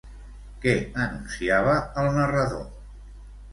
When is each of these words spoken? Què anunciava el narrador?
Què 0.63 0.73
anunciava 1.03 1.77
el 2.05 2.11
narrador? 2.19 2.67